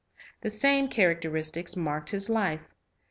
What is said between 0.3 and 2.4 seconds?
The The same characteristics marked his